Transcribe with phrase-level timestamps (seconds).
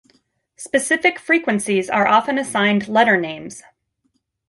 [0.57, 3.61] Specific frequencies are often assigned letter names.